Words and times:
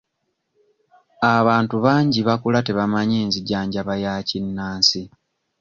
Abantu 1.35 1.75
bangi 1.85 2.19
bakula 2.27 2.59
tebamanyi 2.67 3.17
nzijanjaba 3.27 3.93
ya 4.03 4.13
kinnansi. 4.27 5.01